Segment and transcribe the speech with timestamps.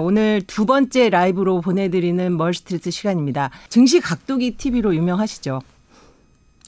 [0.00, 3.50] 오늘 두 번째 라이브로 보내드리는 멀스트리트 시간입니다.
[3.68, 5.60] 증시 각도기 TV로 유명하시죠?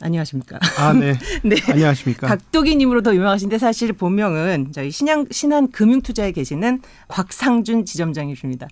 [0.00, 0.58] 안녕하십니까.
[0.78, 1.16] 아, 네.
[1.44, 1.56] 네.
[1.70, 2.26] 안녕하십니까.
[2.26, 8.66] 각도기님으로 더 유명하신데 사실 본명은 저희 신양, 신한 금융투자에 계시는 곽상준 지점장이십니다.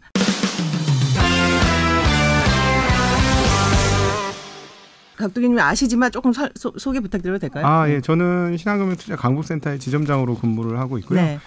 [5.17, 7.67] 각도기님 아시지만 조금 서, 소, 소개 부탁드려도 될까요?
[7.67, 8.01] 아, 예.
[8.01, 11.21] 저는 신한금융투자 강북센터의 지점장으로 근무를 하고 있고요.
[11.21, 11.39] 네.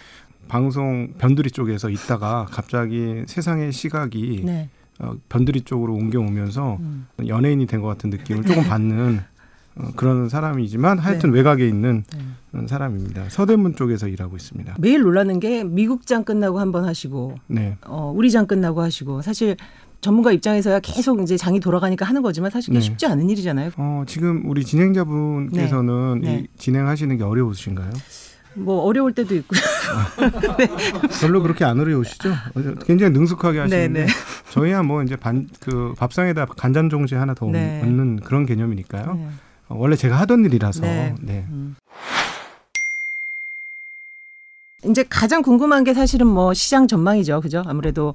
[0.48, 4.70] 방송 변두리 쪽에서 있다가 갑자기 세상의 시각이 네.
[5.00, 7.08] 어, 변두리 쪽으로 옮겨오면서 음.
[7.28, 9.20] 연예인이 된 것 같은 느낌을 조금 받는
[9.76, 11.38] 어, 그런 사람이지만 하여튼 네.
[11.38, 12.04] 외곽에 있는
[12.52, 12.68] 네.
[12.68, 13.30] 사람입니다.
[13.30, 14.76] 서대문 쪽에서 일하고 있습니다.
[14.80, 17.76] 매일 놀라는 게 미국장 끝나고 한 번 하시고, 네.
[17.88, 19.58] 어, 우리 장 끝나고 하시고 사실
[20.02, 22.82] 전문가 입장에서야 계속 이제 장이 돌아가니까 하는 거지만 사실 네.
[22.82, 23.72] 쉽지 않은 일이잖아요.
[23.78, 26.36] 어, 지금 우리 진행자분께서는 네.
[26.42, 26.48] 네.
[26.58, 27.90] 진행하시는 게 어려우신가요?
[28.56, 29.60] 뭐 어려울 때도 있고요.
[30.58, 30.68] 네.
[31.22, 32.32] 별로 그렇게 안 어려우시죠?
[32.86, 34.14] 굉장히 능숙하게 하시는데 네, 네.
[34.52, 37.82] 저희야 뭐 이제 반 그 밥상에다 간장 종지 하나 더 네.
[37.84, 39.14] 얹는 그런 개념이니까요.
[39.16, 39.28] 네.
[39.70, 40.82] 어, 원래 제가 하던 일이라서.
[40.82, 41.16] 네.
[41.22, 41.46] 네.
[41.50, 41.76] 음.
[44.86, 47.40] 이제 가장 궁금한 게 사실은 뭐 시장 전망이죠.
[47.40, 47.64] 그죠?
[47.66, 48.12] 아무래도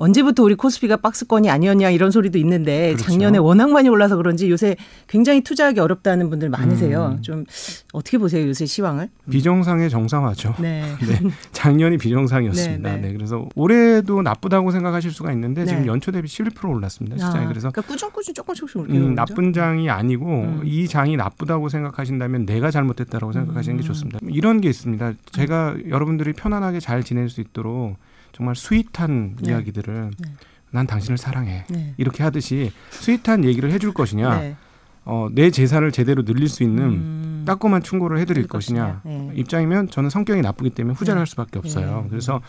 [0.00, 3.04] 언제부터 우리 코스피가 박스권이 아니었냐 이런 소리도 있는데 그렇죠.
[3.04, 4.74] 작년에 워낙 많이 올라서 그런지 요새
[5.08, 7.16] 굉장히 투자하기 어렵다는 분들 많으세요.
[7.18, 7.22] 음.
[7.22, 7.44] 좀
[7.92, 9.10] 어떻게 보세요 요새 시황을?
[9.30, 10.54] 비정상의 정상화죠.
[10.58, 10.84] 네.
[11.06, 11.30] 네.
[11.52, 12.88] 작년이 비정상이었습니다.
[12.88, 13.08] 네, 네.
[13.08, 15.88] 네, 그래서 올해도 나쁘다고 생각하실 수가 있는데 지금 네.
[15.88, 17.16] 연초 대비 11% 올랐습니다.
[17.18, 20.62] 시장이 아, 그래서 그러니까 꾸준꾸준 조금씩 조금씩 음, 나쁜 장이 아니고 음.
[20.64, 23.86] 이 장이 나쁘다고 생각하신다면 내가 잘못했다라고 생각하시는 게 음.
[23.86, 24.18] 좋습니다.
[24.30, 25.12] 이런 게 있습니다.
[25.32, 27.96] 제가 여러분들이 편안하게 잘 지낼 수 있도록
[28.32, 29.50] 정말 스윗한 네.
[29.50, 30.30] 이야기들을 네.
[30.70, 31.94] 난 당신을 사랑해 네.
[31.96, 34.56] 이렇게 하듯이 스윗한 얘기를 해줄 것이냐 네.
[35.04, 37.42] 어, 내 재산을 제대로 늘릴 수 있는 음.
[37.46, 39.30] 따끔한 충고를 해드릴 것이냐 네.
[39.34, 42.06] 입장이면 저는 성격이 나쁘기 때문에 후자를 할 수밖에 없어요.
[42.08, 42.40] 그래서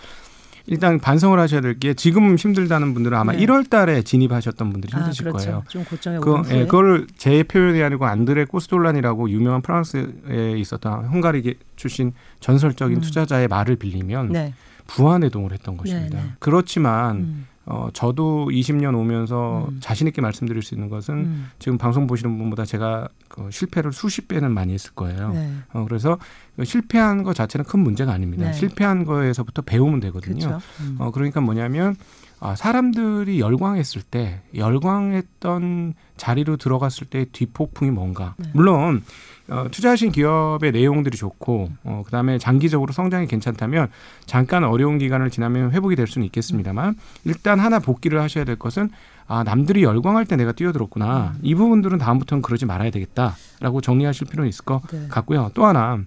[0.68, 3.40] 일단 반성을 하셔야 될 게 지금 힘들다는 분들은 아마 네.
[3.40, 5.46] 1월 달에 진입하셨던 분들이 아, 힘드실 아, 그렇죠.
[5.46, 5.64] 거예요.
[5.68, 12.14] 좀 고점에 그, 예, 그걸 제 표현이 아니고 안드레 코스톨란이라고 유명한 프랑스에 있었던 헝가리 출신
[12.42, 13.02] 전설적인 음.
[13.02, 14.54] 투자자의 말을 빌리면 네.
[14.96, 16.18] 부안해동을 했던 것입니다.
[16.18, 16.32] 네네.
[16.40, 17.48] 그렇지만 음.
[17.66, 19.78] 어, 저도 20년 오면서 음.
[19.80, 21.52] 자신 있게 말씀드릴 수 있는 것은 음.
[21.60, 25.32] 지금 방송 보시는 분보다 제가 그 실패를 수십 배는 많이 했을 거예요.
[25.32, 25.54] 네.
[25.74, 26.18] 어, 그래서
[26.62, 28.46] 실패한 것 자체는 큰 문제가 아닙니다.
[28.48, 28.54] 네.
[28.54, 30.60] 실패한 거에서부터 배우면 되거든요.
[30.82, 30.96] 음.
[31.00, 31.96] 어, 그러니까 뭐냐면
[32.44, 38.34] 아, 사람들이 열광했을 때 열광했던 자리로 들어갔을 때 뒷폭풍이 뭔가.
[38.38, 38.50] 네.
[38.54, 39.04] 물론
[39.48, 43.90] 어, 투자하신 기업의 내용들이 좋고 어, 그다음에 장기적으로 성장이 괜찮다면
[44.26, 48.90] 잠깐 어려운 기간을 지나면 회복이 될 수는 있겠습니다만 일단 하나 복귀를 하셔야 될 것은
[49.28, 51.40] 아 남들이 열광할 때 내가 뛰어들었구나 음.
[51.44, 55.08] 이 부분들은 다음부터는 그러지 말아야 되겠다라고 정리하실 필요는 있을 것 네.
[55.10, 56.00] 같고요 또 하나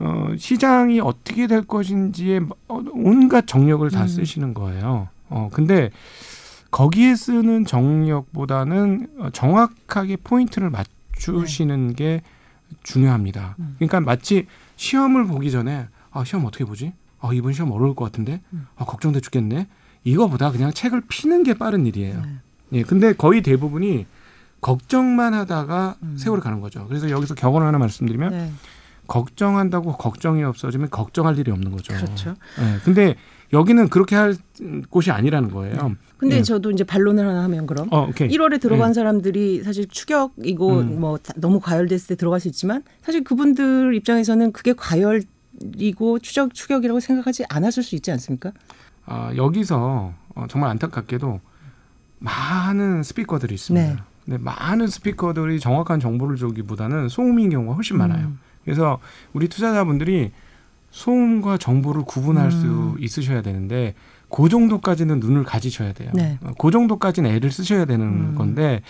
[0.00, 4.08] 어, 시장이 어떻게 될 것인지에 온갖 정력을 다 음.
[4.08, 5.90] 쓰시는 거예요 어 근데
[6.70, 11.94] 거기에 쓰는 정력보다는 정확하게 포인트를 맞추시는 네.
[11.94, 12.22] 게
[12.84, 13.56] 중요합니다.
[13.58, 13.74] 음.
[13.78, 14.46] 그러니까 마치
[14.76, 16.92] 시험을 보기 전에 아 시험 어떻게 보지?
[17.20, 18.66] 아 이번 시험 어려울 것 같은데 음.
[18.76, 19.66] 아 걱정돼 죽겠네.
[20.04, 22.22] 이거보다 그냥 책을 피는 게 빠른 일이에요.
[22.22, 22.38] 네.
[22.72, 24.06] 예, 근데 거의 대부분이
[24.60, 26.16] 걱정만 하다가 음.
[26.16, 26.86] 세월을 가는 거죠.
[26.88, 28.52] 그래서 여기서 격언 하나 말씀드리면 네.
[29.06, 31.92] 걱정한다고 걱정이 없어지면 걱정할 일이 없는 거죠.
[31.94, 32.34] 그렇죠.
[32.60, 33.16] 예, 근데
[33.54, 34.34] 여기는 그렇게 할
[34.90, 35.88] 곳이 아니라는 거예요.
[35.88, 35.94] 네.
[36.16, 36.42] 근데 예.
[36.42, 38.94] 저도 이제 반론을 하나 하면 그럼 어, 1월에 들어간 예.
[38.94, 41.00] 사람들이 사실 추격이고 음.
[41.00, 47.44] 뭐 너무 과열됐을 때 들어갈 수 있지만 사실 그분들 입장에서는 그게 과열이고 추적 추격이라고 생각하지
[47.48, 48.52] 않았을 수 있지 않습니까?
[49.06, 51.40] 아, 여기서 어, 정말 안타깝게도
[52.18, 53.94] 많은 스피커들이 있습니다.
[53.94, 53.96] 네.
[54.24, 58.26] 근데 많은 스피커들이 정확한 정보를 주기보다는 소음인 경우가 훨씬 많아요.
[58.28, 58.38] 음.
[58.64, 58.98] 그래서
[59.32, 60.32] 우리 투자자분들이
[60.94, 62.50] 소음과 정보를 구분할 음.
[62.50, 63.94] 수 있으셔야 되는데
[64.30, 66.10] 그 정도까지는 눈을 가지셔야 돼요.
[66.14, 66.38] 네.
[66.40, 68.34] 어, 그 정도까지는 애를 쓰셔야 되는 음.
[68.36, 68.80] 건데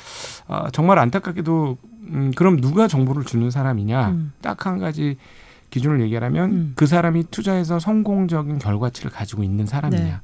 [0.46, 1.78] 어, 정말 안타깝게도
[2.08, 4.32] 음, 그럼 누가 정보를 주는 사람이냐 음.
[4.42, 5.16] 딱한 가지
[5.70, 6.72] 기준을 얘기하면 음.
[6.76, 10.20] 그 사람이 투자해서 성공적인 결과치를 가지고 있는 사람이냐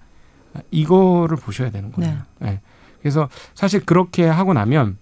[0.52, 0.62] 네.
[0.70, 2.18] 이거를 보셔야 되는 거예요.
[2.40, 2.50] 네.
[2.50, 2.60] 네.
[3.00, 4.98] 그래서 사실 그렇게 하고 나면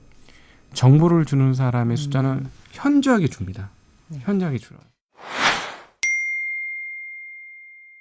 [0.75, 1.97] 정보를 주는 사람의 음.
[1.97, 3.71] 숫자는 현저하게 줍니다.
[4.07, 4.21] 네.
[4.23, 4.81] 현저하게 줄어요.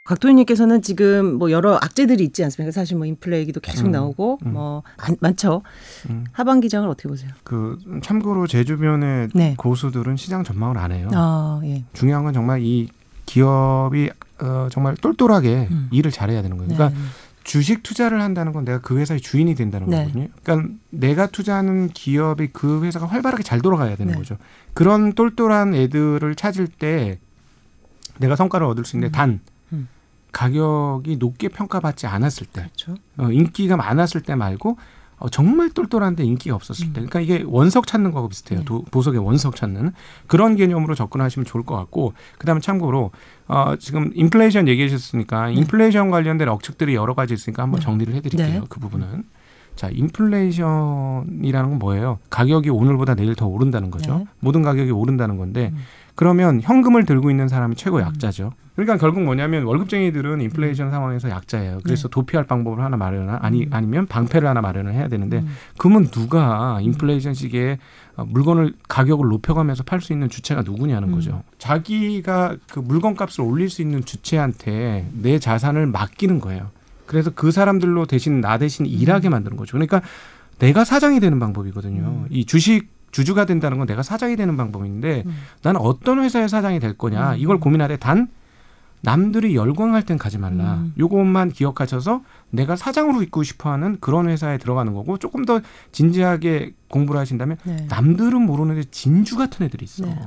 [0.08, 2.72] 곽도희님께서는 지금 뭐 여러 악재들이 있지 않습니까?
[2.72, 4.54] 사실 뭐 인플레 얘기도 계속 음, 나오고 음.
[4.54, 4.84] 뭐
[5.20, 5.62] 많 죠.
[6.10, 6.26] 음.
[6.32, 7.32] 하반기장을 어떻게 보세요?
[7.44, 9.56] 그 참고로 제 주변의 네.
[9.58, 11.10] 고수들은 시장 전망을 안 해요.
[11.14, 11.84] 아, 예.
[11.94, 12.90] 중요한 건 정말 이
[13.26, 14.10] 기업이
[14.40, 15.90] 어, 정말 똘똘하게 음.
[15.92, 16.74] 일을 잘해야 되는 거예요.
[16.74, 17.06] 그러니까 네.
[17.44, 20.04] 주식 투자를 한다는 건 내가 그 회사의 주인이 된다는 네.
[20.06, 20.28] 거거든요.
[20.44, 24.18] 그러니까 내가 투자하는 기업이 그 회사가 활발하게 잘 돌아가야 되는 네.
[24.18, 24.38] 거죠.
[24.74, 27.20] 그런 똘똘한 애들을 찾을 때
[28.20, 29.16] 내가 성과를 얻을 수 있는데 음.
[29.16, 29.40] 단
[30.32, 32.96] 가격이 높게 평가받지 않았을 때, 그렇죠.
[33.18, 34.78] 어, 인기가 많았을 때 말고
[35.20, 37.02] 어, 정말 똘똘한데 인기가 없었을 때.
[37.02, 37.08] 음.
[37.08, 38.60] 그러니까 이게 원석 찾는 거하고 비슷해요.
[38.60, 38.66] 네.
[38.66, 39.94] 도, 보석의 원석 찾는
[40.28, 43.12] 그런 개념으로 접근하시면 좋을 것 같고 그다음에 참고로
[43.48, 45.54] 어, 지금 인플레이션 얘기해 주셨으니까 네.
[45.54, 47.86] 인플레이션 관련된 억측들이 여러 가지 있으니까 한번 네.
[47.86, 48.62] 정리를 해드릴게요.
[48.62, 48.68] 네.
[48.70, 49.24] 그 부분은.
[49.76, 52.20] 자, 인플레이션이라는 건 뭐예요?
[52.30, 54.20] 가격이 오늘보다 내일 더 오른다는 거죠.
[54.20, 54.26] 네.
[54.40, 55.84] 모든 가격이 오른다는 건데 음.
[56.16, 58.02] 그러면 현금을 들고 있는 사람이 최고 음.
[58.02, 58.54] 약자죠.
[58.78, 61.80] 그러니까 결국 뭐냐면 월급쟁이들은 인플레이션 상황에서 약자예요.
[61.84, 62.12] 그래서 네.
[62.12, 63.70] 도피할 방법을 하나 마련하 아니 음.
[63.72, 65.48] 아니면 방패를 하나 마련을 해야 되는데 음.
[65.80, 67.80] 그러면 누가 인플레이션 시기에
[68.16, 71.16] 어, 물건을 가격을 높여가면서 팔 수 있는 주체가 누구냐는 음.
[71.16, 71.42] 거죠.
[71.58, 76.70] 자기가 그 물건 값을 올릴 수 있는 주체한테 내 자산을 맡기는 거예요.
[77.08, 79.72] 그래서 그 사람들로 대신 나 대신 일하게 만드는 거죠.
[79.72, 80.04] 그러니까
[80.60, 82.26] 내가 사장이 되는 방법이거든요.
[82.30, 85.36] 이 주식 주주가 된다는 건 내가 사장이 되는 방법인데 음.
[85.64, 87.38] 나는 어떤 회사의 사장이 될 거냐 음.
[87.40, 88.28] 이걸 고민하되 단
[89.02, 90.76] 남들이 열광할 땐 가지 말라.
[90.76, 90.94] 음.
[90.98, 95.62] 요것만 기억하셔서 내가 사장으로 있고 싶어하는 그런 회사에 들어가는 거고 조금 더
[95.92, 97.88] 진지하게 공부를 하신다면 네.
[97.90, 100.06] 남들은 모르는데 진주 같은 애들이 있어.
[100.06, 100.20] 네.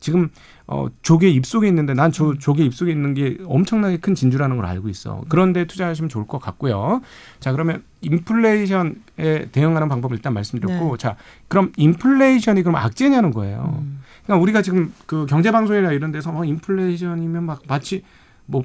[0.00, 0.28] 지금
[0.68, 2.38] 어 조개 입속에 있는데 난 조, 음.
[2.38, 5.22] 조개 입속에 있는 게 엄청나게 큰 진주라는 걸 알고 있어.
[5.28, 7.00] 그런데 투자하시면 좋을 것 같고요.
[7.40, 10.96] 자 그러면 인플레이션에 대응하는 방법을 일단 말씀드렸고, 네.
[10.98, 11.16] 자
[11.48, 13.76] 그럼 인플레이션이 그럼 악재냐는 거예요.
[13.80, 14.00] 음.
[14.24, 18.04] 그러니까 우리가 지금 그 경제 방송이나 이런 데서 뭐 인플레이션이면 막 마치
[18.48, 18.64] 뭐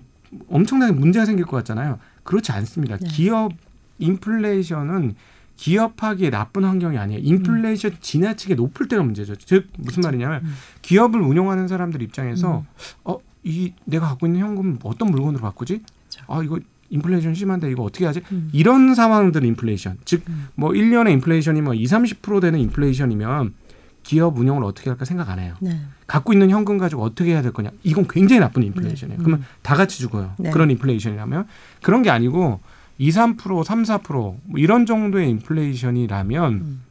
[0.50, 2.00] 엄청나게 문제가 생길 것 같잖아요.
[2.24, 2.98] 그렇지 않습니다.
[2.98, 3.08] 네.
[3.08, 3.54] 기업
[4.00, 5.16] 인플레이션은
[5.56, 7.22] 기업하기에 나쁜 환경이 아니에요.
[7.24, 7.98] 인플레이션 음.
[8.02, 9.36] 지나치게 높을 때가 문제죠.
[9.36, 10.08] 즉 무슨 그렇죠.
[10.08, 10.54] 말이냐면 음.
[10.82, 12.66] 기업을 운영하는 사람들 입장에서 음.
[13.04, 15.84] 어이 내가 갖고 있는 현금 어떤 물건으로 바꾸지?
[15.84, 16.26] 그렇죠.
[16.28, 16.60] 아 이거
[16.90, 18.22] 인플레이션 심한데 이거 어떻게 하지?
[18.32, 18.50] 음.
[18.52, 20.00] 이런 상황들은 인플레이션.
[20.06, 20.48] 즉뭐 음.
[20.58, 23.54] 1년에 인플레이션이 뭐 2, 30% 되는 인플레이션이면
[24.02, 25.56] 기업 운영을 어떻게 할까 생각 안 해요.
[25.62, 25.80] 네.
[26.08, 27.70] 갖고 있는 현금 가지고 어떻게 해야 될 거냐.
[27.84, 29.18] 이건 굉장히 나쁜 인플레이션이에요.
[29.18, 29.24] 네.
[29.24, 29.46] 그러면 음.
[29.62, 30.34] 다 같이 죽어요.
[30.38, 30.52] 네.
[30.52, 31.48] 그런 인플레이션이라면
[31.82, 32.60] 그런 게 아니고
[32.98, 36.82] 2, 3%, 3, 4%뭐 이런 정도의 인플레이션이라면 음.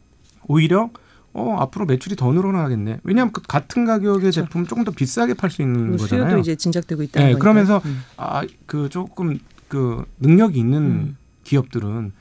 [0.47, 0.91] 오히려
[1.35, 3.01] 어 앞으로 매출이 더 늘어나겠네.
[3.05, 4.43] 왜냐하면 그 같은 가격의 그렇죠.
[4.43, 6.27] 제품 조금 더 비싸게 팔 수 있는 거잖아요.
[6.27, 8.03] 수요도 이제 진작되고 있다는 네, 그러면서 음.
[8.17, 9.39] 아그 조금
[9.69, 11.17] 그 능력이 있는 음.
[11.45, 12.13] 기업들은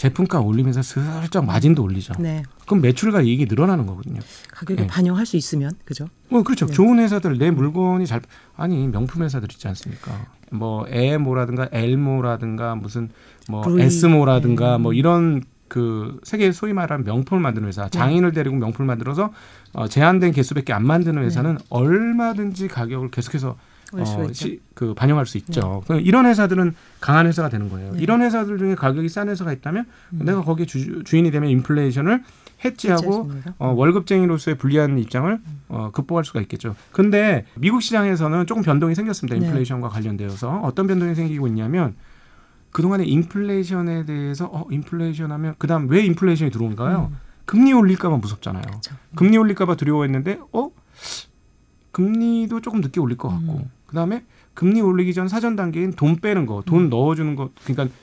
[0.00, 2.14] 제품가 올리면서 슬쩍 마진도 올리죠.
[2.18, 2.42] 네.
[2.64, 4.20] 그럼 매출과 이익이 늘어나는 거거든요.
[4.50, 4.86] 가격에 네.
[4.86, 6.08] 반영할 수 있으면 그죠?
[6.30, 6.64] 어 그렇죠.
[6.64, 6.72] 네.
[6.72, 8.22] 좋은 회사들 내 물건이 잘
[8.56, 10.26] 아니 명품 회사들 있지 않습니까?
[10.52, 13.10] 뭐 에모라든가 엘모라든가 무슨
[13.46, 13.82] 뭐 브이.
[13.82, 14.82] 에스모라든가 네.
[14.82, 17.90] 뭐 이런 그 세계 소위 말하는 명품을 만드는 회사 네.
[17.90, 19.34] 장인을 데리고 명품을 만들어서
[19.74, 21.64] 어, 제한된 개수밖에 안 만드는 회사는 네.
[21.68, 23.58] 얼마든지 가격을 계속해서
[23.92, 25.82] 어, 시, 그 반영할 수 있죠.
[25.88, 25.98] 네.
[26.00, 27.92] 이런 회사들은 강한 회사가 되는 거예요.
[27.92, 28.00] 네.
[28.00, 30.18] 이런 회사들 중에 가격이 싼 회사가 있다면 음.
[30.24, 32.22] 내가 거기에 주, 주인이 되면 인플레이션을
[32.64, 35.60] 해지하고 어, 월급쟁이로서의 불리한 입장을 음.
[35.68, 36.76] 어, 극복할 수가 있겠죠.
[36.92, 39.38] 근데 미국 시장에서는 조금 변동이 생겼습니다.
[39.38, 39.46] 네.
[39.46, 39.94] 인플레이션과 네.
[39.94, 41.94] 관련되어서 어떤 변동이 생기고 있냐면
[42.70, 47.08] 그동안에 인플레이션에 대해서 어 인플레이션 하면 그다음 왜 인플레이션이 들어온가요?
[47.10, 47.16] 음.
[47.44, 48.62] 금리 올릴까봐 무섭잖아요.
[48.62, 48.94] 그렇죠.
[49.16, 50.70] 금리 올릴까봐 두려워했는데 어
[51.90, 53.70] 금리도 조금 늦게 올릴 것 같고 음.
[53.90, 56.90] 그다음에 금리 올리기 전 사전 단계인 돈 빼는 거, 돈 음.
[56.90, 57.94] 넣어주는 거, 그러니까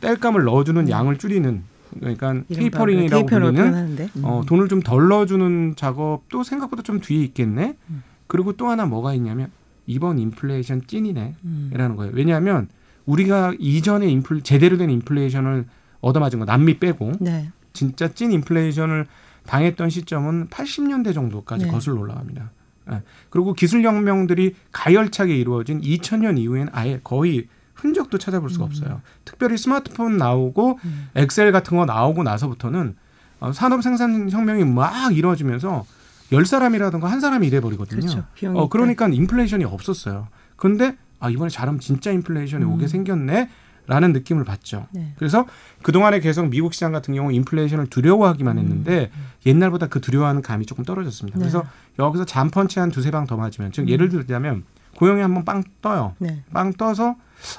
[0.00, 0.90] 땔감을 넣어주는 음.
[0.90, 1.62] 양을 줄이는
[1.98, 4.24] 그러니까 테이퍼링이라고 불리는 음.
[4.24, 7.76] 어, 돈을 좀 덜 넣어주는 작업도 생각보다 좀 뒤에 있겠네.
[7.90, 8.02] 음.
[8.26, 9.50] 그리고 또 하나 뭐가 있냐면
[9.86, 11.96] 이번 인플레이션 찐이네라는 음.
[11.96, 12.12] 거예요.
[12.14, 12.68] 왜냐하면
[13.06, 15.66] 우리가 이전에 인플 제대로 된 인플레이션을
[16.00, 17.50] 얻어맞은 거 남미 빼고 네.
[17.72, 19.06] 진짜 찐 인플레이션을
[19.46, 21.70] 당했던 시점은 80년대 정도까지 네.
[21.70, 22.50] 거슬러 올라갑니다.
[22.92, 23.02] 예.
[23.30, 28.66] 그리고 기술혁명들이 가열차게 이루어진 2000년 이후에는 아예 거의 흔적도 찾아볼 수가 음.
[28.66, 29.02] 없어요.
[29.24, 31.08] 특별히 스마트폰 나오고 음.
[31.14, 32.96] 엑셀 같은 거 나오고 나서부터는
[33.40, 35.86] 어, 산업 생산 혁명이 막 이루어지면서
[36.32, 38.00] 열 사람이라든가 한 사람이 일해버리거든요.
[38.00, 38.24] 그렇죠.
[38.54, 40.28] 어, 그러니까 인플레이션이 없었어요.
[40.56, 42.72] 근데 아 이번에 잘하면 진짜 인플레이션이 음.
[42.72, 43.48] 오게 생겼네.
[43.88, 44.86] 라는 느낌을 받죠.
[44.92, 45.14] 네.
[45.16, 45.46] 그래서
[45.82, 48.62] 그동안에 계속 미국 시장 같은 경우 인플레이션을 두려워하기만 음.
[48.62, 49.24] 했는데 음.
[49.46, 51.38] 옛날보다 그 두려워하는 감이 조금 떨어졌습니다.
[51.38, 51.42] 네.
[51.42, 51.64] 그래서
[51.98, 53.88] 여기서 잠펀치 한 두세 방 더 맞으면 즉 음.
[53.88, 54.64] 예를 들자면
[54.96, 56.14] 고용이 한번 빵 떠요.
[56.18, 56.44] 네.
[56.52, 57.16] 빵 떠서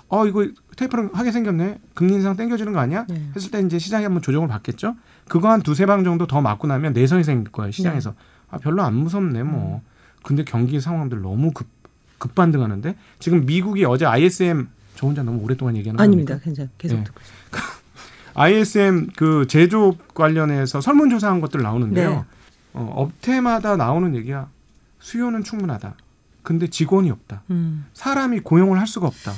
[0.07, 1.79] 어 이거 테이프를 하게 생겼네.
[1.95, 3.05] 금리 인상 땡겨주는 거 아니야?
[3.09, 3.29] 네.
[3.35, 4.95] 했을 때 이제 시장이 한번 조정을 받겠죠.
[5.27, 7.71] 그거 한 두세 방 정도 더 맞고 나면 내성이 생길 거예요.
[7.71, 8.11] 시장에서.
[8.11, 8.15] 네.
[8.51, 9.77] 아 별로 안 무섭네 뭐.
[9.77, 9.81] 음.
[10.23, 11.67] 근데 경기 상황들 너무 급
[12.19, 14.67] 급반등하는데 지금 미국이 어제 ISM
[14.99, 16.37] 저 혼자 너무 오랫동안 얘기하는 거 아닙니다.
[16.43, 17.03] 괜찮 계속 네.
[17.05, 17.69] 듣고 있어요.
[18.33, 22.09] ISM 그 제조업 관련해서 설문조사한 것들 나오는데요.
[22.09, 22.23] 네.
[22.73, 24.49] 어, 업태마다 나오는 얘기야.
[24.99, 25.95] 수요는 충분하다.
[26.43, 27.43] 근데 직원이 없다.
[27.49, 27.85] 음.
[27.93, 29.31] 사람이 고용을 할 수가 없다.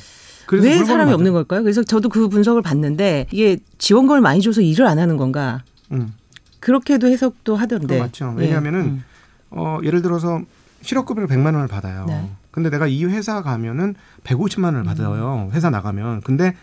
[0.51, 1.13] 왜 사람이 만들...
[1.13, 1.61] 없는 걸까요?
[1.61, 5.63] 그래서 저도 그 분석을 봤는데 이게 지원금을 많이 줘서 일을 안 하는 건가?
[5.91, 6.11] 음.
[6.59, 7.99] 그렇게도 해석도 하던데.
[7.99, 8.33] 맞죠.
[8.35, 8.89] 왜냐하면은 예.
[8.89, 9.03] 음.
[9.51, 10.41] 어, 예를 들어서
[10.81, 12.05] 실업급여를 100만 원을 받아요.
[12.07, 12.31] 네.
[12.51, 15.49] 근데 내가 이 회사 가면은 150만 원을 받아요.
[15.49, 15.55] 음.
[15.55, 16.21] 회사 나가면.
[16.21, 16.55] 근데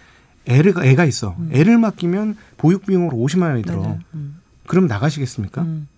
[0.47, 1.35] 애를 애가 있어.
[1.39, 1.51] 음.
[1.53, 3.99] 애를 맡기면 보육 비용으로 50만 원이 들어.
[4.15, 4.41] 음.
[4.67, 5.63] 그럼 나가시겠습니까?
[5.63, 5.89] 음.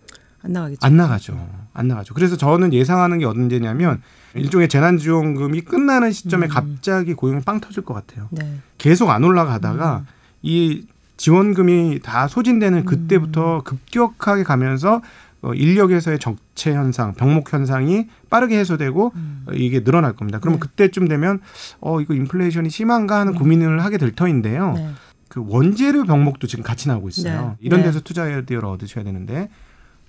[0.42, 0.86] 안 나가겠죠.
[0.86, 1.48] 안 나가죠.
[1.74, 2.14] 안 나가죠.
[2.14, 4.00] 그래서 저는 예상하는 게 언제냐면
[4.34, 6.48] 일종의 재난지원금이 끝나는 시점에 음.
[6.48, 8.28] 갑자기 고용이 빵 터질 것 같아요.
[8.30, 8.58] 네.
[8.78, 10.06] 계속 안 올라가다가 음.
[10.42, 10.86] 이
[11.16, 15.02] 지원금이 다 소진되는 그때부터 급격하게 가면서
[15.42, 19.44] 어, 인력에서의 적체 현상, 병목 현상이 빠르게 해소되고 음.
[19.48, 20.38] 어, 이게 늘어날 겁니다.
[20.38, 20.66] 그러면 네.
[20.66, 21.40] 그때쯤 되면
[21.80, 23.38] 어 이거 인플레이션이 심한가 하는 음.
[23.38, 24.74] 고민을 하게 될 터인데요.
[24.74, 24.90] 네.
[25.28, 27.50] 그 원재료 병목도 지금 같이 나오고 있어요.
[27.50, 27.56] 네.
[27.60, 27.86] 이런 네.
[27.86, 29.48] 데서 투자 아이디어를 얻으셔야 되는데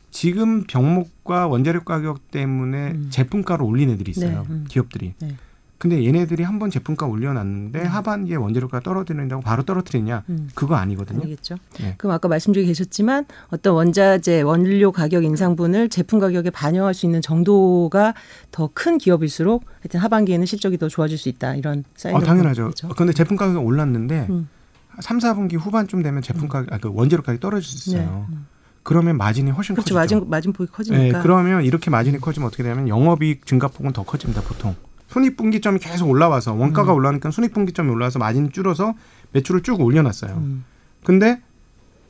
[0.09, 3.07] 지금 병목과 원재료 가격 때문에 음.
[3.09, 4.41] 제품가를 올린 애들이 있어요.
[4.41, 4.53] 네.
[4.53, 4.65] 음.
[4.67, 5.13] 기업들이.
[5.81, 5.95] 네.
[5.95, 7.85] 근데 얘네들이 한 번 제품가 올려놨는데 음.
[7.87, 10.49] 하반기에 원재료가 떨어지는다고 바로 떨어뜨리냐 음.
[10.53, 11.21] 그거 아니거든요.
[11.21, 11.55] 아니겠죠.
[11.79, 11.95] 네.
[11.97, 17.21] 그럼 아까 말씀 중에 계셨지만 어떤 원자재 원료 가격 인상분을 제품 가격에 반영할 수 있는
[17.21, 18.13] 정도가
[18.51, 22.15] 더 큰 기업일수록 하여튼 하반기에는 실적이 더 좋아질 수 있다 이런 사인.
[22.15, 22.63] 아 당연하죠.
[22.63, 22.87] 그렇죠?
[22.89, 24.47] 그런데 제품 가격이 올랐는데 음.
[24.99, 26.47] 3, 4분기 후반쯤 되면 제품 음.
[26.47, 28.03] 가격 아, 그 원재료 가격이 떨어질 수 있어요.
[28.03, 28.35] 네.
[28.35, 28.45] 음.
[28.83, 29.93] 그러면 마진이 훨씬 그렇죠.
[29.95, 30.15] 커지죠.
[30.19, 31.17] 마진 마진폭이 커지니까.
[31.17, 34.75] 네, 그러면 이렇게 마진이 커지면 어떻게 되냐면 영업이익 증가폭은 더 커집니다 보통.
[35.11, 36.97] 손익분기점이 계속 올라와서 원가가 음.
[36.97, 38.93] 올라오니까 손익분기점이 올라와서 마진이 줄어서
[39.33, 40.33] 매출을 쭉 올려놨어요.
[40.35, 40.63] 음.
[41.03, 41.41] 근데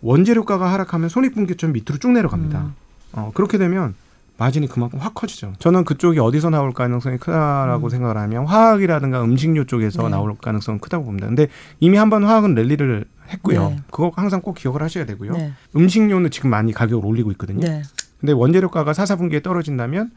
[0.01, 2.59] 원재료가가 하락하면 손익분기점 밑으로 쭉 내려갑니다.
[2.59, 2.73] 음.
[3.13, 3.95] 어, 그렇게 되면
[4.37, 5.53] 마진이 그만큼 확 커지죠.
[5.59, 7.89] 저는 그쪽이 어디서 나올 가능성이 크다라고 음.
[7.89, 10.09] 생각을 하면 화학이라든가 음식료 쪽에서 네.
[10.09, 11.27] 나올 가능성은 크다고 봅니다.
[11.27, 11.47] 근데
[11.79, 13.69] 이미 한 번 화학은 랠리를 했고요.
[13.69, 13.79] 네.
[13.91, 15.33] 그거 항상 꼭 기억을 하셔야 되고요.
[15.33, 15.53] 네.
[15.75, 17.59] 음식료는 지금 많이 가격을 올리고 있거든요.
[17.67, 17.81] 네.
[18.19, 20.11] 근데 원재료가가 사사분기에 떨어진다면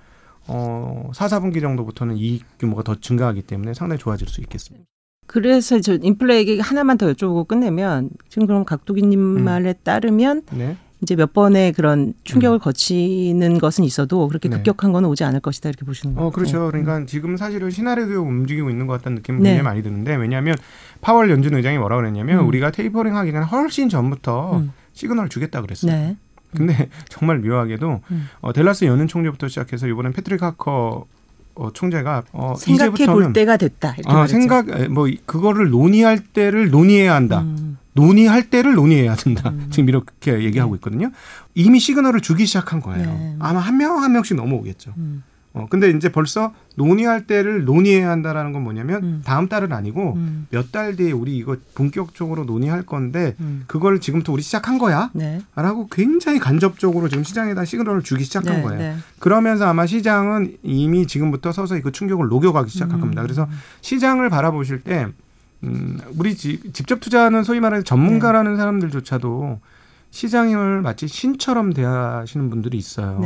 [0.46, 4.86] 어, 4, 4분기 정도부터는 이익 규모가 더 증가하기 때문에 상당히 좋아질 수 있겠습니다.
[5.26, 9.44] 그래서 저 인플레 얘기 하나만 더 여쭤보고 끝내면 지금 그럼 각도기님 음.
[9.44, 10.76] 말에 따르면 네.
[11.00, 12.60] 이제 몇 번의 그런 충격을 음.
[12.60, 14.56] 거치는 것은 있어도 그렇게 네.
[14.56, 16.28] 급격한 거는 오지 않을 것이다 이렇게 보시는 거예요.
[16.28, 16.64] 어, 그렇죠.
[16.64, 16.70] 네.
[16.70, 17.06] 그러니까 음.
[17.06, 19.50] 지금 사실은 시나리오에 움직이고 있는 것 같다는 느낌이 네.
[19.50, 20.56] 굉장히 많이 드는데 왜냐하면
[21.00, 22.48] 파월 연준 의장이 뭐라고 그랬냐면 음.
[22.48, 24.72] 우리가 테이퍼링 하기 전에 훨씬 전부터 음.
[24.92, 25.92] 시그널을 주겠다 그랬어요.
[25.92, 26.16] 네.
[26.56, 28.28] 근데 정말 묘하게도 음.
[28.40, 31.06] 어, 댈러스 연은 총재부터 시작해서 이번엔 패트릭 하커
[31.56, 33.94] 어, 총재가 어, 생각해 볼 때가 됐다.
[34.06, 37.42] 아, 생각 뭐 그거를 논의할 때를 논의해야 한다.
[37.42, 37.78] 음.
[37.92, 39.50] 논의할 때를 논의해야 된다.
[39.50, 39.68] 음.
[39.70, 40.78] 지금 이렇게 얘기하고 네.
[40.78, 41.10] 있거든요.
[41.54, 43.04] 이미 시그널을 주기 시작한 거예요.
[43.04, 43.36] 네.
[43.38, 44.94] 아마 한 명한 한 명씩 넘어오겠죠.
[44.96, 45.22] 음.
[45.54, 49.22] 어, 근데 이제 벌써 논의할 때를 논의해야 한다라는 건 뭐냐면 음.
[49.24, 50.48] 다음 달은 아니고 음.
[50.50, 53.62] 몇달 뒤에 우리 이거 본격적으로 논의할 건데 음.
[53.68, 55.10] 그걸 지금부터 우리 시작한 거야?
[55.14, 55.40] 네.
[55.54, 58.78] 라고 굉장히 간접적으로 지금 시장에다 시그널을 주기 시작한 네, 거예요.
[58.78, 58.96] 네.
[59.20, 63.00] 그러면서 아마 시장은 이미 지금부터 서서히 그 충격을 녹여가기 시작할 음.
[63.00, 63.22] 겁니다.
[63.22, 63.48] 그래서
[63.80, 65.06] 시장을 바라보실 때
[65.62, 68.56] 음, 우리 지, 직접 투자하는 소위 말하는 전문가라는 네.
[68.56, 69.60] 사람들조차도
[70.10, 73.20] 시장을 마치 신처럼 대하시는 분들이 있어요.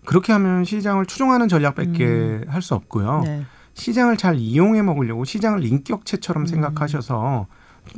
[0.00, 0.06] 네.
[0.06, 2.44] 그렇게 하면 시장을 추종하는 전략밖에 음.
[2.48, 3.22] 할수 없고요.
[3.24, 3.44] 네.
[3.74, 6.46] 시장을 잘 이용해 먹으려고 시장을 인격체처럼 음.
[6.46, 7.46] 생각하셔서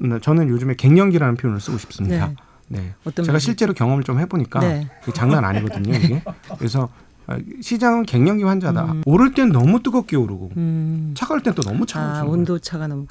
[0.00, 2.28] 음, 저는 요즘에 갱년기라는 표현을 쓰고 싶습니다.
[2.68, 2.94] 네.
[3.04, 3.22] 네.
[3.22, 4.88] 제가 실제로 경험을 좀 해보니까 네.
[5.14, 5.94] 장난 아니거든요.
[5.94, 6.22] 이게
[6.58, 6.88] 그래서
[7.26, 8.84] 아, 시장은 갱년기 환자다.
[8.84, 9.02] 음.
[9.06, 11.14] 오를 땐 너무 뜨겁게 오르고 음.
[11.16, 12.18] 차가울 땐 또 너무 차가워.
[12.18, 13.06] 아, 온도 차가 너무.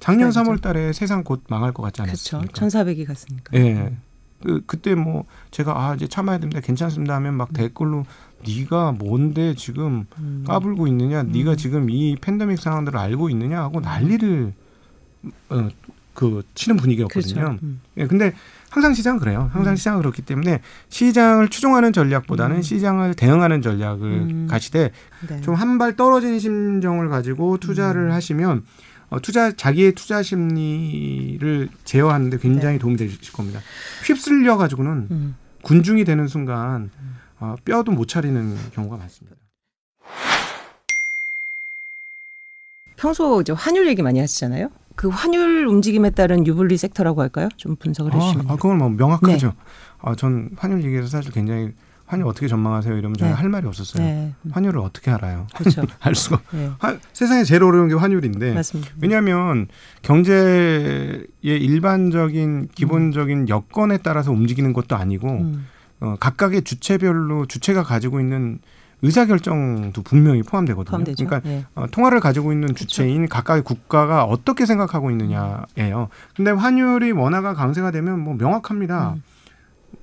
[0.00, 2.52] 작년 3월 달에 세상 곧 망할 것 같지 않았습니까?
[2.52, 2.78] 그렇죠.
[2.78, 3.50] 1400이 갔으니까.
[3.54, 3.72] 예.
[3.72, 3.96] 네.
[4.42, 6.60] 그, 그때 뭐 제가 아 이제 참아야 됩니다.
[6.60, 7.52] 괜찮습니다 하면 막 음.
[7.54, 8.04] 댓글로
[8.46, 10.44] 네가 뭔데 지금 음.
[10.46, 11.22] 까불고 있느냐?
[11.22, 11.32] 음.
[11.32, 14.52] 네가 지금 이 팬데믹 상황들을 알고 있느냐 하고 난리를
[15.50, 15.68] 어,
[16.14, 17.34] 그 치는 분위기였거든요.
[17.34, 17.58] 그렇죠.
[17.62, 17.80] 음.
[17.96, 18.32] 예, 근데
[18.70, 19.50] 항상 시장은 그래요.
[19.52, 19.76] 항상 음.
[19.76, 22.62] 시장은 그렇기 때문에 시장을 추종하는 전략보다는 음.
[22.62, 24.46] 시장을 대응하는 전략을 음.
[24.50, 24.90] 가시되
[25.28, 25.40] 네.
[25.42, 28.12] 좀한 발 떨어진 심정을 가지고 투자를 음.
[28.12, 28.64] 하시면
[29.10, 32.78] 어, 투자 자기의 투자 심리를 제어하는데 굉장히 네.
[32.78, 33.60] 도움이 되실 겁니다.
[34.06, 35.36] 휩쓸려 가지고는 음.
[35.62, 36.90] 군중이 되는 순간
[37.44, 39.36] 어, 뼈도 못 차리는 경우가 많습니다.
[42.96, 44.70] 평소 이제 환율 얘기 많이 하시잖아요.
[44.96, 47.48] 그 환율 움직임에 따른 유불리 섹터라고 할까요?
[47.56, 48.46] 좀 분석을 해주시면.
[48.48, 49.48] 아, 그건 뭐 명확하죠.
[49.48, 49.54] 네.
[50.00, 51.72] 아, 전 환율 얘기해서 사실 굉장히
[52.06, 52.96] 환율 어떻게 전망하세요?
[52.96, 53.36] 이러면 저는 네.
[53.38, 54.02] 할 말이 없었어요.
[54.02, 54.34] 네.
[54.52, 55.46] 환율을 어떻게 알아요?
[55.54, 55.82] 그렇죠.
[56.00, 56.40] 알 수가.
[56.52, 56.70] 네.
[56.78, 58.54] 하, 세상에 제일 어려운 게 환율인데.
[58.54, 58.92] 맞습니다.
[59.00, 59.68] 왜냐하면
[60.02, 63.48] 경제의 일반적인 기본적인 음.
[63.48, 65.66] 여건에 따라서 움직이는 것도 아니고 음.
[66.04, 68.58] 어, 각각의 주체별로 주체가 가지고 있는
[69.00, 70.90] 의사결정도 분명히 포함되거든요.
[70.90, 71.26] 포함되죠.
[71.26, 71.64] 그러니까 예.
[71.74, 72.74] 어, 통화를 가지고 있는.
[72.74, 73.26] 주체인.
[73.28, 76.08] 각각의 국가가 어떻게 생각하고 있느냐예요.
[76.36, 79.14] 근데 환율이 원화가 강세가 되면 뭐 명확합니다.
[79.16, 79.22] 음.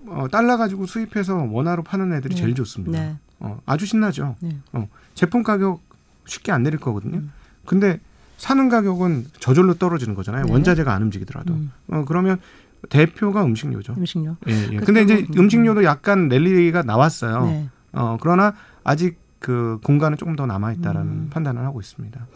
[0.07, 2.41] 어, 달러 가지고 수입해서 원화로 파는 애들이 네.
[2.41, 2.99] 제일 좋습니다.
[2.99, 3.15] 네.
[3.39, 4.35] 어, 아주 신나죠.
[4.39, 4.57] 네.
[4.73, 5.81] 어, 제품 가격
[6.25, 7.17] 쉽게 안 내릴 거거든요.
[7.17, 7.31] 음.
[7.65, 7.99] 근데
[8.37, 10.45] 사는 가격은 저절로 떨어지는 거잖아요.
[10.45, 10.51] 네.
[10.51, 11.53] 원자재가 안 움직이더라도.
[11.53, 11.71] 음.
[11.87, 12.39] 어, 그러면
[12.89, 13.93] 대표가 음식료죠.
[13.97, 14.35] 음식료.
[14.47, 14.77] 예, 예.
[14.77, 15.39] 근데 이제 음.
[15.39, 17.45] 음식료도 약간 랠리가 나왔어요.
[17.45, 17.69] 네.
[17.93, 21.29] 어, 그러나 아직 그 공간은 조금 더 남아 있다라는 음.
[21.31, 22.27] 판단을 하고 있습니다.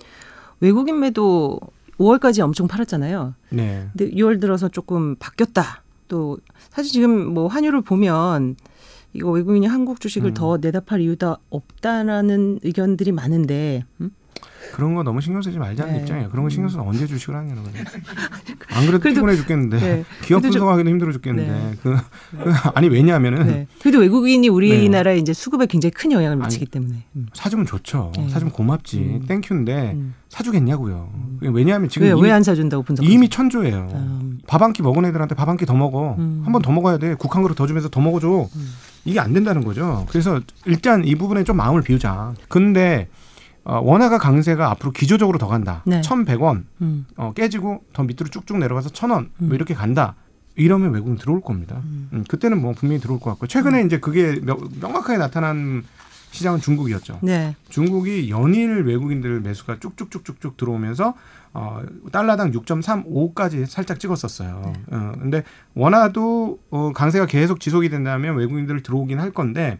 [0.59, 1.59] 외국인 매도
[1.97, 3.35] 5월까지 엄청 팔았잖아요.
[3.49, 3.89] 네.
[3.95, 5.83] 근데 6월 들어서 조금 바뀌었다.
[6.07, 6.37] 또
[6.69, 8.55] 사실 지금 뭐 환율을 보면
[9.13, 10.33] 이거 외국인이 한국 주식을 음.
[10.33, 14.11] 더 내다 팔 이유가 없다라는 의견들이 많은데 음?
[14.73, 15.99] 그런 거 너무 신경 쓰지 말자는 네.
[16.01, 16.29] 입장이에요.
[16.29, 17.77] 그런 거 신경 쓰면 언제 주식을 하냐는 거죠.
[18.75, 20.03] 안 그래도, 그래도 피곤해 죽겠는데 네.
[20.23, 21.73] 기업 분석하기도 힘들어 죽겠는데 네.
[21.81, 21.95] 그,
[22.31, 23.67] 그, 아니 왜냐하면은 네.
[23.81, 25.19] 그래도 외국인이 우리나라에 네.
[25.21, 27.27] 이제 수급에 굉장히 큰 영향을 미치기 아니, 때문에 음.
[27.33, 28.11] 사주면 좋죠.
[28.17, 28.27] 네.
[28.29, 28.99] 사주면 고맙지.
[28.99, 29.25] 음.
[29.27, 30.13] 땡큐인데 음.
[30.29, 31.09] 사주겠냐고요.
[31.13, 31.39] 음.
[31.53, 33.89] 왜냐하면 지금 왜 안 사준다고 분석 이미 천조예요.
[33.93, 34.39] 음.
[34.47, 36.15] 밥한 끼 먹은 애들한테 밥 한 끼 더 먹어.
[36.19, 36.41] 음.
[36.43, 37.15] 한번 더 먹어야 돼.
[37.15, 38.47] 국 한 그릇 더 주면서 더 먹어줘.
[39.05, 40.05] 이게 안 된다는 거죠.
[40.09, 42.33] 그래서 일단 이 부분에 좀 마음을 비우자.
[42.49, 43.07] 근데
[43.65, 45.81] 어, 원화가 강세가 앞으로 기조적으로 더 간다.
[45.85, 45.99] 네.
[46.01, 47.05] 1,100원 음.
[47.17, 49.47] 어, 깨지고 더 밑으로 쭉쭉 내려가서 1,000원 뭐 음.
[49.47, 50.15] 뭐 이렇게 간다.
[50.55, 51.81] 이러면 외국인 들어올 겁니다.
[51.83, 52.09] 음.
[52.13, 52.23] 음.
[52.27, 53.87] 그때는 뭐 분명히 들어올 것 같고 최근에 음.
[53.87, 55.83] 이제 그게 명, 명확하게 나타난
[56.31, 57.19] 시장은 중국이었죠.
[57.23, 57.55] 네.
[57.69, 61.15] 중국이 연일 외국인들 매수가 쭉쭉쭉쭉쭉 들어오면서
[61.53, 61.81] 어,
[62.11, 64.61] 달러당 6.35까지 살짝 찍었었어요.
[64.65, 64.95] 네.
[64.95, 65.43] 어, 근데
[65.73, 69.79] 원화도 어, 강세가 계속 지속이 된다면 외국인들 들어오긴 할 건데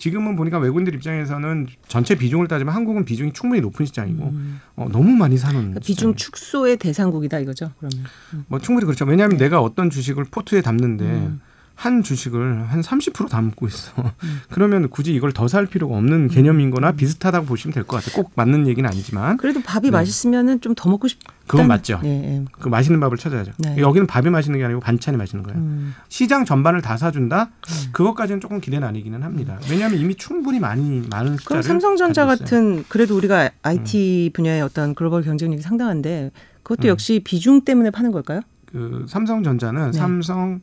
[0.00, 4.60] 지금은 보니까 외국인들 입장에서는 전체 비중을 따지면 한국은 비중이 충분히 높은 시장이고 음.
[4.74, 7.70] 어, 너무 많이 사는 그러니까 비중 축소의 대상국이다 이거죠.
[7.78, 8.44] 그러면 음.
[8.48, 9.04] 뭐 충분히 그렇죠.
[9.04, 9.44] 왜냐하면 네.
[9.44, 11.40] 내가 어떤 주식을 포트에 담는데 음.
[11.80, 13.92] 한 주식을 한 30% 담고 있어.
[14.02, 14.40] 음.
[14.50, 16.96] 그러면 굳이 이걸 더 살 필요가 없는 개념인 거나 음.
[16.96, 18.22] 비슷하다고 보시면 될 것 같아요.
[18.22, 19.38] 꼭 맞는 얘기는 아니지만.
[19.38, 19.90] 그래도 밥이 네.
[19.90, 21.98] 맛있으면은 좀더 먹고 싶 그건 맞죠.
[22.02, 22.44] 네, 네.
[22.52, 23.52] 그 맛있는 밥을 찾아야죠.
[23.58, 23.78] 네.
[23.78, 25.58] 여기는 밥이 맛있는 게 아니고 반찬이 맛있는 거예요.
[25.58, 25.94] 음.
[26.10, 27.44] 시장 전반을 다 사준다?
[27.44, 27.88] 음.
[27.92, 29.58] 그것까지는 조금 기대는 아니기는 합니다.
[29.70, 34.32] 왜냐하면 이미 충분히 많이 많은 숫자를 그럼 삼성전자 같은 그래도 우리가 IT 음.
[34.34, 36.30] 분야의 어떤 글로벌 경쟁력이 상당한데
[36.62, 36.90] 그것도 음.
[36.90, 38.42] 역시 비중 때문에 파는 걸까요?
[38.66, 39.98] 그 삼성전자는 네.
[39.98, 40.60] 삼성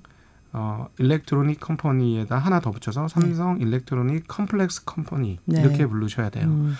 [0.53, 3.65] 어, Electronic Company에다 하나 더 붙여서 삼성 네.
[3.65, 5.61] Electronic Complex Company 네.
[5.61, 6.45] 이렇게 부르셔야 돼요.
[6.47, 6.75] 음.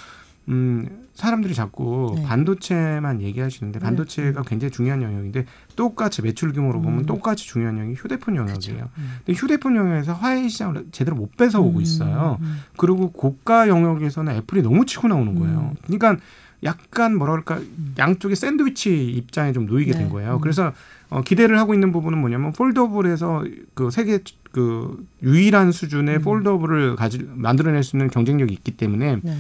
[0.50, 2.24] 음, 사람들이 자꾸 네.
[2.24, 3.84] 반도체만 얘기하시는데 네.
[3.84, 4.50] 반도체가 네.
[4.50, 5.46] 굉장히 중요한 영역인데
[5.76, 7.06] 똑같이 매출 규모로 보면 음.
[7.06, 8.90] 똑같이 중요한 영역이 휴대폰 영역이에요.
[8.98, 9.12] 음.
[9.26, 11.82] 근데 휴대폰 영역에서 화해 시장을 제대로 못 뺏어 오고 음.
[11.82, 12.38] 있어요.
[12.40, 12.62] 음.
[12.78, 15.74] 그리고 고가 영역에서는 애플이 너무 치고 나오는 거예요.
[15.74, 15.76] 음.
[15.84, 16.18] 그러니까
[16.64, 17.60] 약간 그럴까
[17.98, 20.10] 양쪽의 샌드위치 입장에 좀 놓이게 된 네.
[20.10, 20.40] 거예요.
[20.40, 20.72] 그래서
[21.10, 24.20] 어, 기대를 하고 있는 부분은 뭐냐면 폴더블에서 그 세계
[24.52, 26.22] 그 유일한 수준의 음.
[26.22, 29.38] 폴더블을 가지 만들어낼 수 있는 경쟁력이 있기 때문에 네.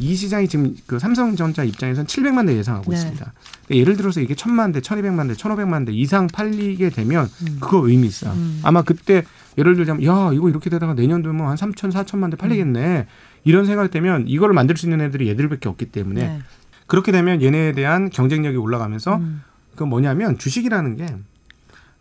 [0.00, 2.96] 이 시장이 지금 그 삼성전자 입장에서는 700만 대 예상하고 네.
[2.96, 3.32] 있습니다.
[3.70, 7.56] 예를 들어서 이게 1000만 대, 1200만 대, 1500만 대 이상 팔리게 되면 음.
[7.60, 8.32] 그거 의미 있어요.
[8.32, 8.60] 음.
[8.62, 9.24] 아마 그때
[9.56, 12.98] 예를 들자면 야, 이거 이렇게 되다가 내년도면 한 3천, 4천만 대 팔리겠네.
[12.98, 13.04] 음.
[13.44, 16.38] 이런 생각 되면 이거를 만들 수 있는 애들이 얘들밖에 없기 때문에 네.
[16.86, 19.42] 그렇게 되면 얘네에 대한 경쟁력이 올라가면서 음.
[19.78, 21.06] 그 뭐냐면 주식이라는 게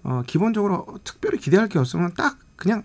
[0.03, 2.81] 어, 기본적으로 특별히 기대할 게 없으면 딱 그냥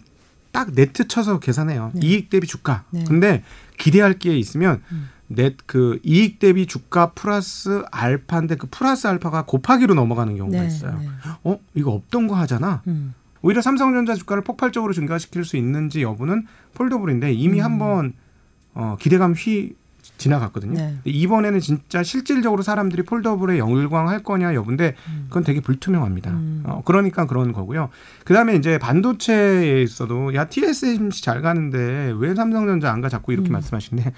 [0.50, 1.92] 딱 net 쳐서 계산해요.
[1.94, 2.07] 네.
[2.07, 2.85] 이익 대비 주가.
[2.90, 3.05] 네.
[3.09, 3.42] 근데
[3.78, 5.09] 기대할 게 있으면 음.
[5.28, 10.66] net 그 이익 대비 주가 플러스 알파인데 그 플러스 알파가 곱하기로 넘어가는 경우가 네.
[10.66, 10.98] 있어요.
[10.98, 11.09] 네.
[11.44, 12.83] 어 이거 없던 거 하잖아.
[12.87, 13.14] 음.
[13.40, 17.64] 오히려 삼성전자 주가를 폭발적으로 증가시킬 수 있는지 여부는 foldable인데 이미 음.
[17.64, 18.12] 한번
[18.74, 19.74] 어, 기대감 휘
[20.22, 20.74] 지나갔거든요.
[20.74, 20.96] 네.
[21.04, 25.24] 이번에는 진짜 실질적으로 사람들이 foldable에 열광할 거냐 여부인데 음.
[25.28, 26.30] 그건 되게 불투명합니다.
[26.30, 26.62] 음.
[26.66, 27.90] 어, 그러니까 그런 거고요.
[28.24, 33.52] 그다음에 이제 반도체에 있어도 야 TSMC 잘 가는데 왜 삼성전자 안 가 자꾸 이렇게 음.
[33.52, 34.12] 말씀하시는데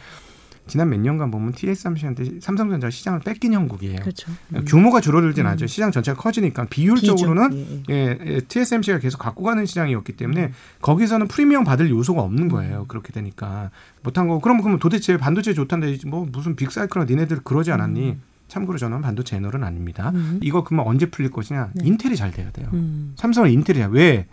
[0.67, 4.01] 지난 몇 년간 보면 TSMC한테 삼성전자 시장을 뺏긴 형국이에요.
[4.01, 4.33] 그렇죠.
[4.55, 4.65] 음.
[4.65, 5.51] 규모가 줄어들진 음.
[5.51, 5.67] 않죠.
[5.67, 8.19] 시장 전체가 커지니까 비율적으로는 예, 예.
[8.25, 10.53] 예, TSMC가 계속 갖고 가는 시장이었기 때문에 음.
[10.81, 12.81] 거기서는 프리미엄 받을 요소가 없는 거예요.
[12.81, 12.85] 음.
[12.89, 13.71] 그렇게 되니까
[14.03, 14.39] 못한 거.
[14.39, 18.11] 그럼 그럼 도대체 반도체 좋다는데 뭐 무슨 빅사이클이나 니네들 그러지 않았니?
[18.13, 18.23] 음.
[18.49, 20.13] 참고로 저는 반도체 애널은 아닙니다.
[20.15, 20.39] 음.
[20.43, 21.71] 이거 그만 언제 풀릴 것이냐?
[21.75, 21.85] 네.
[21.87, 22.69] 인텔이 잘 돼야 돼요.
[23.17, 23.89] 삼성은 인텔이 야.
[23.91, 24.27] 왜?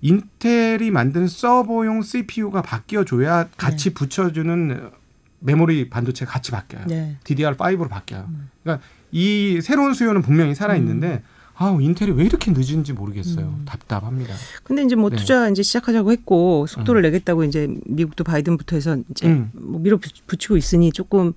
[0.00, 3.94] 인텔이 만든 서버용 CPU가 바뀌어줘야 같이 네.
[3.94, 4.90] 붙여주는
[5.40, 6.84] 메모리 반도체 같이 바뀌어요.
[6.86, 7.16] 네.
[7.24, 8.26] DDR5로 바뀌어요.
[8.28, 8.50] 음.
[8.62, 11.40] 그러니까 이 새로운 수요는 분명히 살아 있는데 음.
[11.62, 13.44] 아, 인텔이 왜 이렇게 늦은지 모르겠어요.
[13.44, 13.62] 음.
[13.66, 14.34] 답답합니다.
[14.64, 15.16] 근데 이제 뭐 네.
[15.16, 17.04] 투자 이제 시작하자고 했고 속도를 음.
[17.04, 19.50] 내겠다고 이제 미국도 바이든부터 해서 이제 음.
[19.52, 21.34] 뭐 밀어붙이고 있으니 조금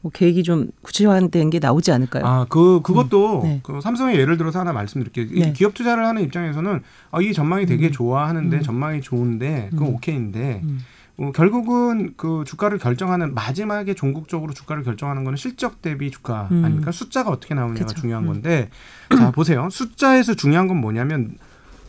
[0.00, 2.26] 뭐 계획이 좀 구체화된 게 나오지 않을까요?
[2.26, 3.44] 아, 그 그것도 음.
[3.44, 3.60] 네.
[3.62, 5.26] 그 삼성의 예를 들어서 하나 말씀드릴게요.
[5.40, 5.52] 네.
[5.52, 6.82] 기업 투자를 하는 입장에서는
[7.12, 7.92] 아, 이 전망이 되게 음.
[7.92, 8.62] 좋아하는데 음.
[8.62, 10.64] 전망이 좋은데 그건 오케이인데
[11.20, 16.64] 어, 결국은 그 주가를 결정하는 마지막에 종국적으로 주가를 결정하는 거는 실적 대비 주가 음.
[16.64, 16.90] 아닙니까?
[16.92, 18.00] 숫자가 어떻게 나오느냐가 그쵸.
[18.00, 18.28] 중요한 음.
[18.28, 18.70] 건데
[19.14, 19.68] 자 보세요.
[19.70, 21.36] 숫자에서 중요한 건 뭐냐면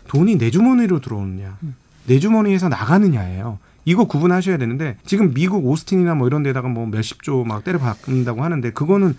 [0.08, 1.76] 돈이 내 주머니로 들어오느냐, 음.
[2.06, 3.60] 내 주머니에서 나가느냐예요.
[3.86, 8.44] 이거 구분하셔야 되는데 지금 미국 오스틴이나 뭐 이런 데다가 뭐 몇십 조 막 때려 박는다고
[8.44, 9.15] 하는데 그거는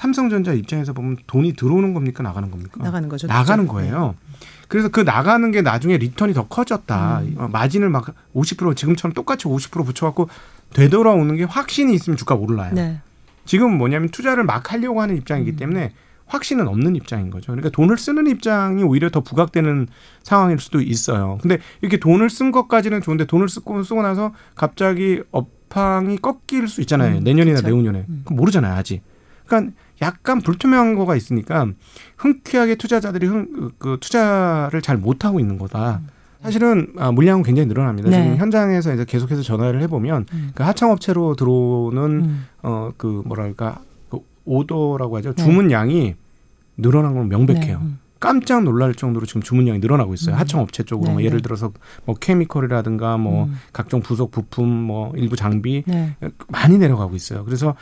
[0.00, 2.82] 삼성전자 입장에서 보면 돈이 들어오는 겁니까 나가는 겁니까?
[2.82, 3.26] 나가는 거죠.
[3.26, 3.66] 나가는.
[3.66, 4.14] 거예요.
[4.30, 4.46] 네.
[4.66, 7.20] 그래서 그 나가는 게 나중에 리턴이 더 커졌다.
[7.20, 7.34] 음.
[7.36, 10.30] 어, 마진을 막 50% 지금처럼 똑같이 50% 붙여갖고
[10.72, 12.72] 되돌아오는 게 확신이 있으면 주가 오르나요.
[12.72, 13.02] 네.
[13.44, 15.56] 지금 뭐냐면 투자를 막 하려고 하는 입장이기 음.
[15.56, 15.92] 때문에
[16.24, 17.52] 확신은 없는 입장인 거죠.
[17.52, 19.86] 그러니까 돈을 쓰는 입장이 오히려 더 부각되는
[20.22, 21.36] 상황일 수도 있어요.
[21.42, 27.18] 근데 이렇게 돈을 쓴 것까지는 좋은데 돈을 쓰고 쓰고 나서 갑자기 업황이 꺾일 수 있잖아요.
[27.18, 27.66] 음, 내년이나 그렇죠.
[27.66, 28.06] 내후년에.
[28.08, 28.22] 음.
[28.24, 29.02] 그럼 모르잖아요, 아직.
[29.44, 31.68] 그러니까 약간 불투명한 거가 있으니까
[32.16, 36.00] 흔쾌하게 투자자들이 흔, 그 투자를 잘 못하고 있는 거다.
[36.02, 36.08] 음.
[36.42, 38.08] 사실은 아, 물량은 굉장히 늘어납니다.
[38.08, 38.22] 네.
[38.22, 40.50] 지금 현장에서 이제 계속해서 전화를 해보면 음.
[40.54, 42.46] 그 하청업체로 들어오는 음.
[42.62, 45.34] 어그 뭐랄까 그 오더라고 하죠.
[45.34, 45.42] 네.
[45.42, 46.14] 주문 양이
[46.78, 47.78] 늘어난 건 명백해요.
[47.78, 47.84] 네.
[47.84, 47.98] 음.
[48.18, 50.34] 깜짝 놀랄 정도로 지금 주문량이 늘어나고 있어요.
[50.34, 50.38] 음.
[50.40, 51.42] 하청업체 쪽으로 네, 뭐 예를 네.
[51.42, 51.72] 들어서
[52.04, 53.56] 뭐 케미컬이라든가 뭐 음.
[53.72, 56.16] 각종 부속 부품 뭐 일부 장비 네.
[56.48, 57.44] 많이 내려가고 있어요.
[57.44, 57.74] 그래서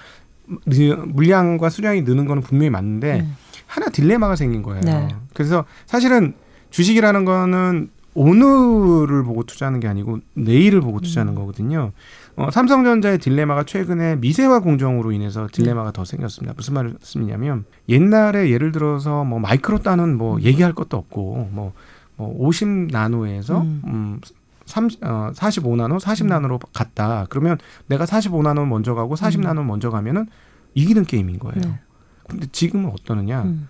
[0.65, 3.29] 물량과 수량이 느는 거는 분명히 맞는데 네.
[3.67, 4.81] 하나 딜레마가 생긴 거예요.
[4.83, 5.09] 네.
[5.35, 6.35] 그래서 사실은
[6.71, 11.37] 주식이라는 거는 오늘을 보고 투자하는 게 아니고 내일을 보고 투자하는 음.
[11.37, 11.93] 거거든요.
[12.37, 15.93] 어, 삼성전자의 딜레마가 최근에 미세화 공정으로 인해서 딜레마가 음.
[15.93, 16.55] 더 생겼습니다.
[16.57, 20.43] 무슨 말씀이냐면 옛날에 예를 들어서 뭐 마이크로 따는 뭐 음.
[20.43, 21.73] 얘기할 것도 없고 뭐,
[22.17, 24.21] 뭐 50 나노에서 음, 음
[24.69, 26.59] 3, 어, 45나노, 40나노로 음.
[26.73, 27.27] 갔다.
[27.31, 29.67] 그러면 내가 45나노 먼저 가고 40나노 음.
[29.67, 30.27] 먼저 가면은
[30.75, 31.61] 이기는 게임인 거예요.
[31.61, 31.81] 네.
[32.29, 33.43] 근데 지금은 어떠느냐?
[33.45, 33.69] 음.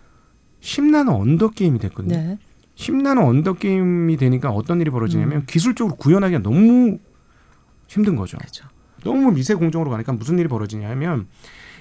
[0.60, 2.16] 10나노 under 게임이 됐거든요.
[2.16, 2.38] 네.
[2.74, 5.44] 10나노 under 게임이 되니까 어떤 일이 벌어지냐면 음.
[5.46, 6.98] 기술적으로 구현하기가 너무
[7.86, 8.36] 힘든 거죠.
[8.38, 8.66] 그렇죠.
[9.04, 11.28] 너무 미세 공정으로 가니까 무슨 일이 벌어지냐면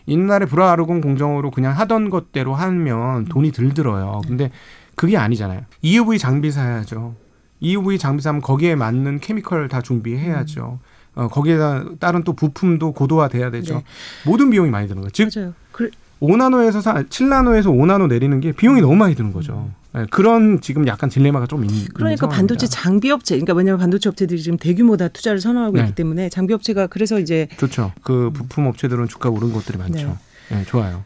[0.07, 4.21] 옛날에 불화아르곤 공정으로 그냥 하던 것대로 하면 돈이 덜 들어요.
[4.23, 4.27] 네.
[4.27, 4.51] 근데
[4.95, 5.61] 그게 아니잖아요.
[5.81, 7.15] EUV 장비 사야죠.
[7.59, 10.79] EUV 장비 사면 거기에 맞는 케미컬 다 준비해야죠.
[10.81, 10.97] 음.
[11.17, 13.75] 어, 거기에다 다른 또 부품도 고도화돼야 되죠.
[13.75, 13.83] 네.
[14.25, 15.11] 모든 비용이 많이 드는 거예요.
[15.11, 15.53] 즉 맞아요.
[15.71, 15.89] 그...
[16.21, 19.69] 5나노에서 7나노에서 5나노 내리는 게 비용이 너무 많이 드는 거죠.
[19.93, 24.41] 네, 그런 지금 약간 딜레마가 좀 있는 그러니까 반도체 장비 업체 그러니까 왜냐하면 반도체 업체들이
[24.41, 25.83] 지금 대규모 다 투자를 선언하고 네.
[25.83, 27.93] 있기 때문에 장비 업체가 그래서 이제 좋죠.
[28.01, 30.17] 그 부품 업체들은 주가 오른 것들이 많죠.
[30.49, 31.03] 네, 네 좋아요.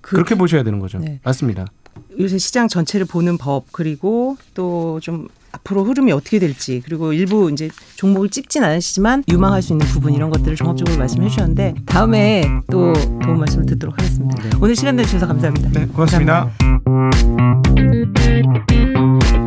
[0.00, 0.98] 그, 렇게 보셔야 되는 거죠.
[0.98, 1.20] 네.
[1.22, 1.66] 맞습니다.
[2.18, 7.68] 요새 시장 전체를 보는 법 그리고 또 좀 앞으로 흐름이 어떻게 될지 그리고 일부 이제
[7.96, 12.92] 종목을 찍진 않으시지만 유망할 수 있는 부분 이런 것들을 종합적으로 말씀해 주셨는데 다음에 또
[13.22, 14.58] 도움 말씀을 듣도록 하겠습니다.
[14.60, 15.70] 오늘 시간 내주셔서 감사합니다.
[15.70, 16.50] 네, 고맙습니다.
[17.64, 19.45] 감사합니다.